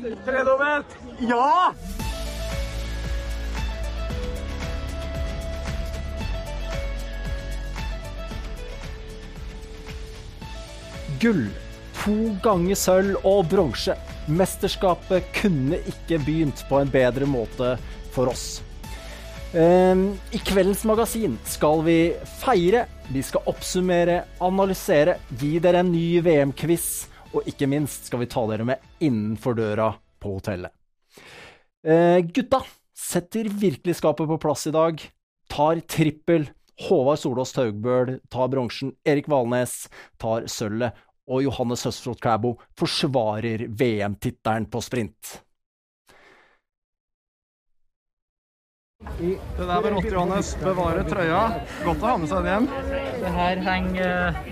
[0.00, 0.86] Fredomet!
[1.28, 1.74] Ja!
[11.20, 11.50] Gull,
[12.00, 13.92] to ganger sølv og bronse.
[14.30, 17.74] Mesterskapet kunne ikke begynt på en bedre måte
[18.14, 18.62] for oss.
[19.52, 21.98] Ehm, I kveldens magasin skal vi
[22.40, 28.28] feire, vi skal oppsummere, analysere, gi dere en ny VM-quiz, og ikke minst skal vi
[28.30, 30.72] ta dere med innenfor døra på hotellet.
[31.86, 32.62] Eh, gutta
[32.96, 35.00] setter virkelig skapet på plass i dag.
[35.50, 36.48] Tar trippel.
[36.80, 38.94] Håvard Solås Taugbøl tar bronsen.
[39.04, 39.84] Erik Valnes
[40.20, 40.96] tar sølvet.
[41.30, 45.36] Og Johannes Høsflot Klæbo forsvarer VM-tittelen på sprint.
[49.20, 50.56] Det der var rått, Johannes.
[50.60, 51.44] Bevare trøya.
[51.84, 52.66] Godt å ha med seg den hjem.
[53.22, 54.50] Det her henger eh,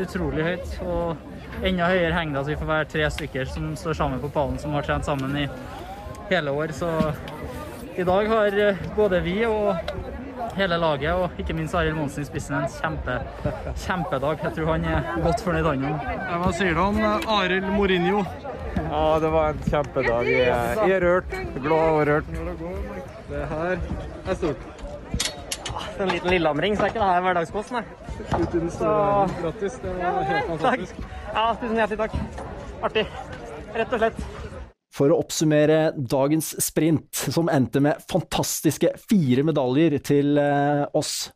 [0.00, 1.29] utrolig høyt, og
[1.66, 4.58] enda høyere heng, da, så vi får være tre stykker som står sammen på pallen,
[4.60, 5.46] som har trent sammen i
[6.30, 6.72] hele år.
[6.76, 6.90] Så
[7.98, 9.76] i dag har eh, både vi og
[10.56, 13.18] hele laget, og ikke minst Arild Monsen i spissen, en kjempe,
[13.84, 14.44] kjempedag.
[14.46, 16.10] Jeg tror han er godt fornøyd, han òg.
[16.44, 18.24] Hva sier du om eh, Arild Mourinho?
[18.80, 20.30] Ja, det var en kjempedag.
[20.30, 21.38] Jeg er, jeg er rørt.
[21.60, 22.36] Glad og rørt.
[23.30, 23.76] Det her
[24.26, 24.79] er stort.
[26.00, 27.82] En liten Lillehamring, så er ikke det her hverdagskost, nei.
[28.30, 28.70] Verden.
[29.42, 29.74] Grattis.
[29.82, 31.02] Det var helt fantastisk.
[31.34, 32.14] Ja, tusen hjertelig takk.
[32.88, 33.02] Artig.
[33.76, 34.22] Rett og slett.
[34.96, 41.28] For å oppsummere dagens sprint, som endte med fantastiske fire medaljer til eh, oss,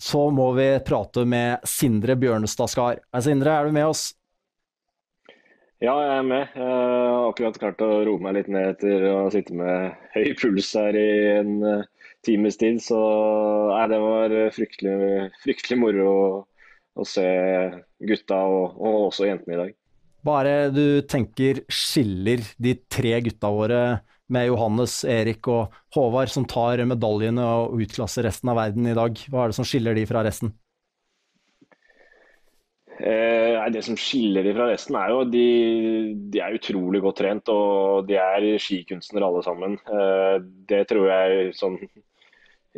[0.00, 3.00] så må vi prate med Sindre Bjørnestad Skar.
[3.14, 4.10] Hei, Sindre, er du med oss?
[5.80, 6.60] Ja, jeg er med.
[6.60, 10.74] Jeg har akkurat klart å roe meg litt ned etter å sitte med høy puls
[10.76, 11.88] her i en eh,
[12.26, 12.80] times tid.
[12.84, 12.98] Så
[13.70, 14.94] nei, det var fryktelig,
[15.44, 16.30] fryktelig moro å,
[17.00, 17.26] å se
[18.06, 19.76] gutta og, og også jentene i dag.
[20.20, 23.82] Det du tenker skiller de tre gutta våre
[24.30, 29.16] med Johannes, Erik og Håvard, som tar medaljene og utklasser resten av verden i dag?
[29.30, 30.52] Hva er det som skiller de fra resten?
[33.00, 33.40] Eh,
[33.72, 35.46] det som skiller de fra resten, er jo de,
[36.32, 37.50] de er utrolig godt trent.
[37.52, 39.78] Og de er skikunstnere alle sammen.
[39.80, 40.36] Eh,
[40.70, 41.78] det tror jeg sånn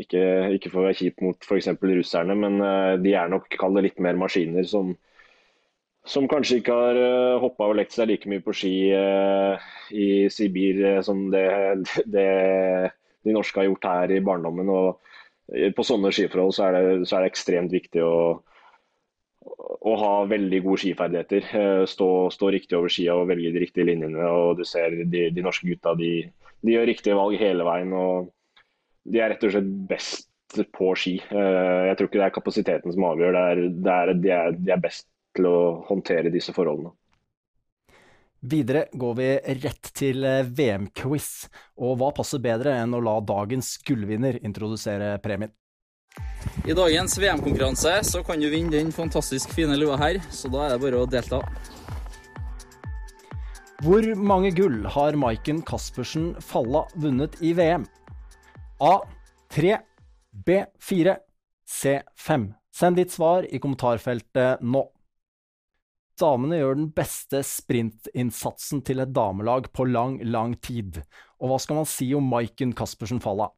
[0.01, 0.21] Ikke,
[0.57, 1.69] ikke for å være kjip mot f.eks.
[1.77, 4.95] russerne, men eh, de er nok kall det litt mer maskiner som,
[6.09, 10.07] som kanskje ikke har uh, hoppa og lekt seg like mye på ski eh, i
[10.33, 11.45] Sibir eh, som det,
[12.15, 12.29] det
[13.23, 14.71] de norske har gjort her i barndommen.
[14.73, 18.17] Og eh, på sånne skiforhold så er det, så er det ekstremt viktig å,
[19.93, 21.49] å ha veldig gode skiferdigheter.
[21.63, 24.25] Eh, Stå, stå riktig over skia og velge de riktige linjene.
[24.29, 26.15] og du ser De, de norske gutta de,
[26.63, 27.93] de gjør riktige valg hele veien.
[27.93, 28.33] og
[29.05, 30.29] De er rett og slett best
[30.77, 31.17] på ski.
[31.19, 33.33] Eh, Jeg tror ikke det er kapasiteten som avgjør.
[33.37, 35.57] Det er, det er, de, er, de er best til å
[35.89, 36.93] håndtere disse forholdene.
[38.43, 39.27] Videre går vi
[39.63, 41.29] rett til eh, VM-quiz,
[41.79, 45.53] og hva passer bedre enn å la dagens gullvinner introdusere premien?
[46.69, 50.75] I dagens VM-konkurranse så kan du vinne den fantastisk fine lua her, så da er
[50.75, 51.39] det bare å delta.
[53.83, 57.87] Hvor mange gull har Maiken Caspersen Falla vunnet i VM?
[58.83, 59.79] A3,
[60.47, 61.17] B4,
[61.69, 62.55] C5.
[62.75, 64.83] Send ditt svar i kommentarfeltet nå.
[66.19, 70.99] Damene gjør den beste sprintinnsatsen til et damelag på lang, lang tid.
[71.39, 73.53] Og hva skal man si om Maiken Caspersen Falla?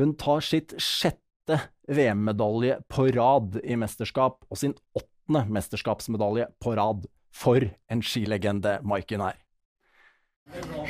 [0.00, 7.04] Hun tar sitt sjette VM-medalje på rad i mesterskap, og sin åttende mesterskapsmedalje på rad.
[7.34, 9.40] For en skilegende Maiken er.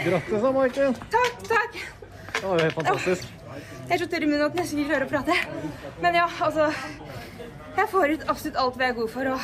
[0.05, 1.01] Grattis da, Maiken.
[1.11, 1.81] Takk, takk.
[2.35, 3.44] Det var jo helt fantastisk.
[3.55, 5.37] Jeg er så tørr i munnen at jeg nesten ikke klarer å prate.
[6.03, 6.69] Men ja, altså
[7.75, 9.41] Jeg får ut absolutt alt jeg er god for, og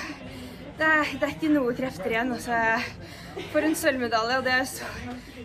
[0.81, 2.31] det er, det er ikke noe krefter igjen.
[2.33, 2.57] Altså,
[3.37, 4.87] jeg får en sølvmedalje, og det er så,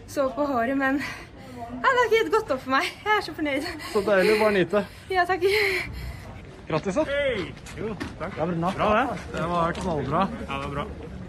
[0.07, 2.91] så på håret, men ja, det har ikke gått opp for meg.
[3.03, 3.67] Jeg er så fornøyd.
[3.91, 4.37] Så deilig.
[4.41, 4.83] Bare nyte.
[5.11, 5.43] Ja, takk.
[6.69, 7.03] Grattis, da.
[7.77, 8.37] Jo, takk.
[8.37, 9.19] Det bra, Bra, det.
[9.35, 10.23] Det var knallbra.
[10.45, 10.85] Ja, det var bra.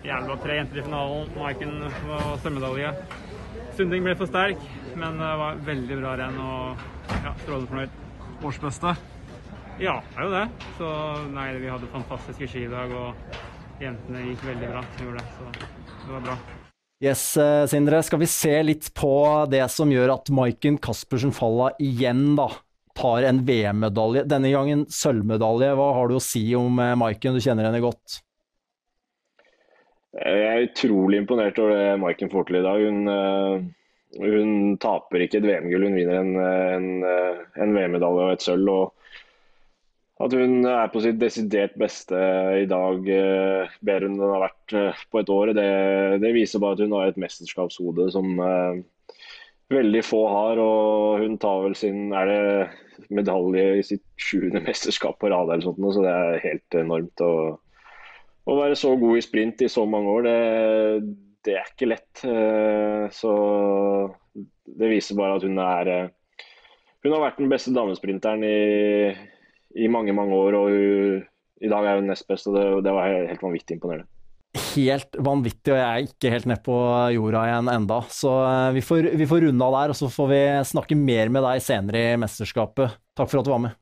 [0.07, 0.37] Jævlig bra.
[0.45, 1.33] Tre jenter i finalen.
[1.37, 1.75] Maiken
[2.07, 2.93] var sølvmedalje.
[3.77, 4.63] Sunding ble for sterk,
[4.97, 8.03] men det var veldig bra renn og ja, strålende fornøyd.
[8.47, 8.93] Årsbeste.
[9.81, 10.45] Ja, det er jo det.
[10.79, 10.91] Så
[11.35, 14.85] nei, vi hadde fantastiske ski i dag, og jentene gikk veldig bra.
[14.97, 16.37] De gjorde det, så det var bra.
[17.05, 18.01] Yes, eh, Sindre.
[18.03, 19.13] Skal vi se litt på
[19.53, 22.49] det som gjør at Maiken Caspersen Falla igjen da
[22.97, 24.25] tar en VM-medalje.
[24.25, 25.75] Denne gangen sølvmedalje.
[25.77, 27.37] Hva har du å si om eh, Maiken?
[27.37, 28.23] Du kjenner henne godt.
[30.17, 32.85] Jeg er utrolig imponert over det Maiken får til i dag.
[32.89, 33.67] Hun, eh,
[34.17, 38.71] hun taper ikke et VM-gull, hun vinner en, en, eh, en VM-medalje og et sølv.
[38.73, 42.21] og At hun er på sitt desidert beste
[42.63, 44.77] i dag, eh, bedre enn hun har vært
[45.13, 45.71] på et år, det,
[46.25, 48.39] det viser bare at hun har et mesterskapshode som,
[49.73, 50.63] veldig få har.
[50.63, 55.67] Og hun tar vel sin er det medalje i sitt sjuende mesterskap på rad, eller
[55.67, 57.25] sånt, så det er helt enormt.
[57.25, 57.33] å,
[58.47, 60.37] å være så god i sprint i så mange år, det,
[61.47, 62.25] det er ikke lett.
[62.27, 63.33] Eh, så
[64.67, 66.13] det viser bare at hun er eh,
[67.07, 69.15] Hun har vært den beste damesprinteren i,
[69.79, 70.59] i mange, mange år.
[70.59, 71.25] Og hun,
[71.63, 74.11] i dag er hun nest best, og det, det var helt vanvittig imponerende
[74.77, 76.77] helt vanvittig, og jeg er ikke helt nede på
[77.17, 78.01] jorda igjen enda.
[78.13, 81.33] Så eh, vi får, vi får runde av der, og så får vi snakke mer
[81.33, 82.97] med deg senere i mesterskapet.
[83.17, 83.77] Takk for at du var med.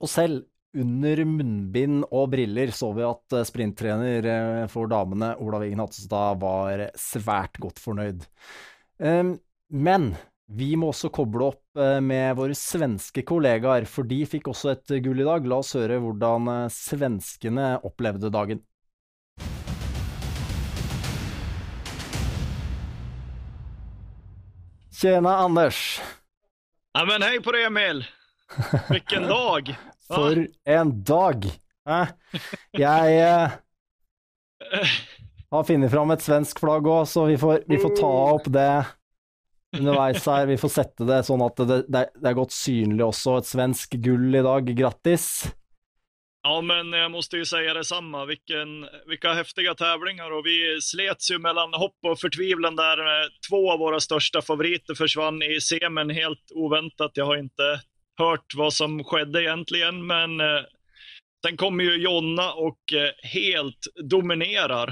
[0.00, 0.44] Og selv
[0.76, 6.40] under munnbind og briller så vi at eh, sprinttrener eh, for damene, Ola Wiggen Hattestad,
[6.42, 8.26] var svært godt fornøyd.
[9.00, 10.10] Men
[10.50, 15.22] vi må også koble opp med våre svenske kollegaer, for de fikk også et gull
[15.22, 15.46] i dag.
[15.48, 18.60] La oss høre hvordan svenskene opplevde dagen.
[25.00, 26.00] Tjena Anders!
[26.92, 28.02] Ja, men hei på deg, Emil!
[28.90, 29.76] Vilken dag!
[30.14, 31.44] For en dag!
[31.88, 32.08] Eh,
[32.78, 33.58] jeg eh,
[35.50, 38.72] har funnet fram et svensk flagg òg, så vi får, vi får, ta opp det
[39.78, 40.50] underveis her.
[40.50, 43.38] Vi får sette det sånn at det, det, det er godt synlig også.
[43.38, 44.74] Et svensk gull i dag.
[44.78, 45.30] Grattis!
[46.42, 48.24] Ja, men jeg måste ju säga detsamma.
[48.24, 52.98] Vilken, vilka häftiga tävlingar och vi slets ju mellan hopp och förtvivlan där
[53.48, 57.10] två av våra största favoriter försvann i semen helt oväntat.
[57.14, 57.80] Jag har inte
[58.20, 60.62] hört vad som skedde egentligen, men eh,
[61.46, 64.88] sen kommer ju Jonna och eh, helt dominerar.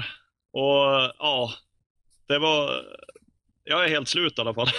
[0.53, 1.49] Och ja,
[2.27, 2.71] det var...
[3.63, 4.67] Jag är helt slut i alla fall.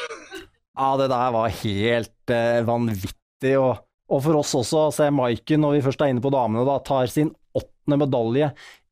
[0.74, 3.58] Ja, det där var helt eh, vanvittig.
[3.58, 3.76] og
[4.10, 7.06] og for oss også, se Maiken, når vi først er inne på damene, da, tar
[7.10, 8.48] sin åttende medalje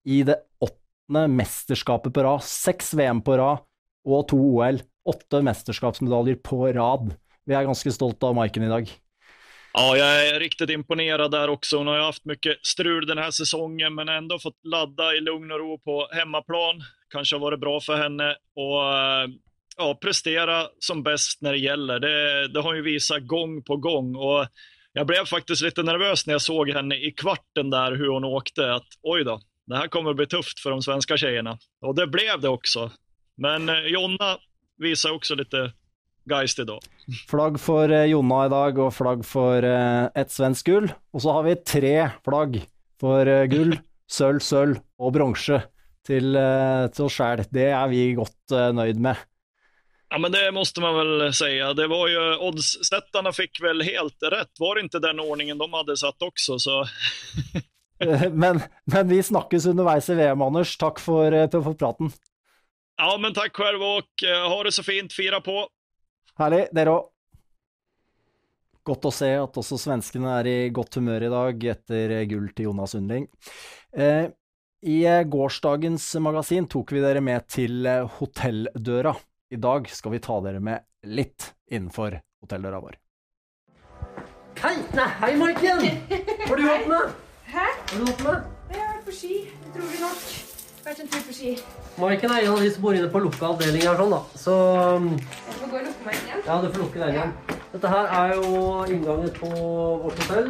[0.07, 2.45] i det åttende mesterskapet på rad.
[2.47, 3.65] Seks VM på rad
[4.07, 4.79] og to OL.
[5.09, 7.11] Åtte mesterskapsmedaljer på rad.
[7.49, 8.91] Vi er ganske stolt av Maiken i dag.
[9.73, 11.77] Ja, jag är riktigt imponerad där också.
[11.77, 15.53] Hon har ju haft mycket strul den här säsongen, men ändå fått ladda i lugn
[15.53, 16.83] och ro på hemmaplan.
[17.13, 18.83] Kanske har varit bra för henne och
[19.77, 22.01] ja, prestera som bäst när det gäller.
[22.01, 24.17] Det, det har ju visat gång på gång.
[24.17, 24.47] Och
[24.93, 28.75] jag blev faktiskt lite nervös när jag såg henne i kvarten där hur hon åkte.
[28.75, 31.59] Att oj då, det här kommer att bli tufft för de svenska tjejerna.
[31.81, 32.91] Och det blev det också.
[33.37, 34.39] Men eh, Jonna
[34.79, 35.73] visar också lite
[36.31, 36.85] geist idag.
[37.31, 40.91] Flagg for eh, Jonna i dag, og flagg for eh, et svensk gull.
[41.15, 41.95] Og så har vi tre
[42.27, 42.61] flagg
[43.01, 43.75] for gull,
[44.19, 45.63] sølv, sølv og bronse
[46.09, 46.39] til,
[46.95, 47.45] til oss sjæl.
[47.53, 49.19] Det er vi godt nøyd med.
[50.09, 51.75] Ja, men det måste man väl säga.
[51.75, 54.53] Det var ju, oddssättarna fick väl helt rätt.
[54.59, 56.85] Var det inte den ordningen de hadde satt også, så...
[58.33, 60.77] men, men, vi snakkes underveis i VM, Anders.
[60.79, 62.13] Takk for, eh, for praten.
[62.99, 65.13] Ja, men takk selv, og ha det så fint.
[65.15, 65.67] Fira på.
[66.39, 66.67] Herlig.
[66.75, 67.07] Dere òg.
[68.89, 72.71] Godt å se at også svenskene er i godt humør i dag etter gull til
[72.71, 73.27] Jonas Sundling.
[73.93, 74.31] Eh,
[74.89, 74.99] I
[75.29, 77.85] gårsdagens magasin tok vi dere med til
[78.17, 79.13] hotelldøra
[79.51, 82.99] i dag skal vi ta dere med litt innenfor hotelldøra vår.
[84.61, 84.75] Hei!
[84.99, 85.87] Nei, hei, Maiken!
[86.49, 87.25] Har du åpnet?
[87.49, 87.65] Hæ?
[87.65, 88.53] Har du åpnet?
[88.69, 89.41] Jeg har vært på ski,
[89.71, 90.48] utrolig nok.
[90.89, 91.51] Vært en tur på ski.
[92.01, 94.21] Maiken er en av de som bor inne på lukka avdeling her, sånn da.
[94.41, 94.53] Så
[94.97, 96.45] um, Jeg får gå og lukke meg igjen.
[96.47, 97.35] Ja, du får lukke den igjen.
[97.75, 98.61] Dette her er jo
[98.95, 100.49] inngangen på vårt hotell.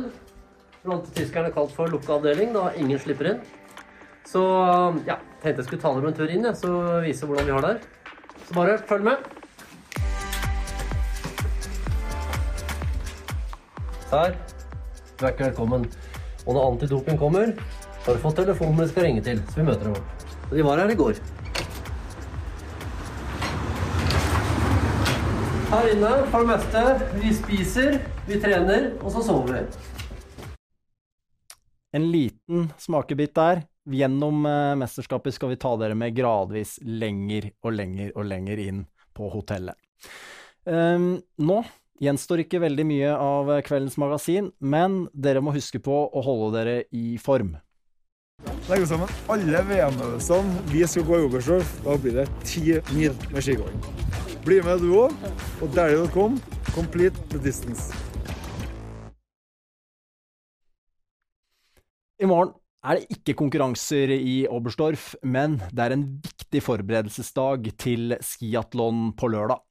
[0.84, 3.40] Blant tyskerne kalt for lukka avdeling, da ingen slipper inn.
[4.30, 6.70] Så um, ja, tenkte jeg skulle ta dere en tur inn, ja, så
[7.02, 8.38] vise hvordan vi har det her.
[8.44, 9.26] Så bare følg med.
[14.12, 14.38] Her.
[15.18, 15.90] Du er ikke velkommen.
[16.46, 17.58] Og når antidoping kommer,
[18.06, 20.17] har du fått telefonen vi skal ringe til, så vi møter deg Så
[20.50, 21.18] de var her i går.
[25.68, 26.82] Her inne for det meste.
[27.20, 29.64] Vi spiser, vi trener, og så sover vi.
[31.92, 33.66] En liten smakebit der.
[33.88, 38.82] Gjennom eh, mesterskapet skal vi ta dere med gradvis lenger og lenger og lenger inn
[39.16, 39.76] på hotellet.
[40.68, 41.62] Um, nå
[42.00, 46.76] gjenstår ikke veldig mye av kveldens magasin, men dere må huske på å holde dere
[46.96, 47.56] i form.
[48.68, 51.70] Legge sammen alle VM-øvelsene vi skal gå i Oberstdorf.
[51.86, 53.78] Da blir det ti mil med skigåing.
[54.44, 55.14] Bli med du òg,
[55.64, 56.36] og derlig.com,
[56.74, 57.88] complete the distance.
[62.20, 62.52] I morgen
[62.84, 69.32] er det ikke konkurranser i Oberstdorf, men det er en viktig forberedelsesdag til skiatlon på
[69.32, 69.64] lørdag.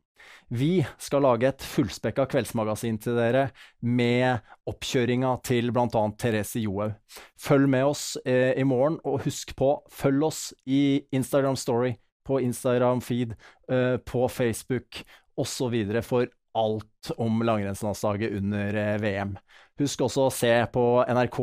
[0.50, 3.48] Vi skal lage et fullspekka kveldsmagasin til dere
[3.82, 6.04] med oppkjøringa til bl.a.
[6.20, 6.96] Therese Johaug.
[7.40, 11.96] Følg med oss eh, i morgen, og husk på, følg oss i Instagram Story,
[12.28, 13.38] på Instagram Feed,
[13.72, 15.04] eh, på Facebook
[15.38, 15.76] osv.
[16.04, 19.38] for alt om langrennslandslaget under eh, VM.
[19.78, 21.40] Husk også å se på NRK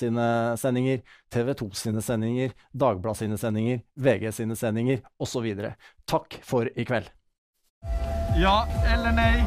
[0.00, 0.26] sine
[0.60, 1.00] sendinger,
[1.32, 5.48] TV 2 sine sendinger, Dagbladet sine sendinger, VG sine sendinger osv.
[6.08, 7.08] Takk for i kveld.
[8.40, 9.44] Ja eller nei?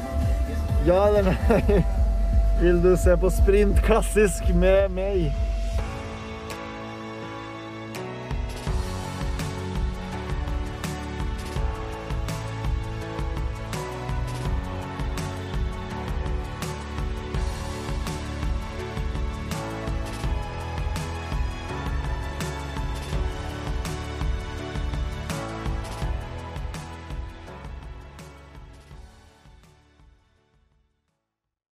[0.86, 1.84] Ja eller nei?
[2.62, 5.30] Vil du se på sprint klassisk med meg?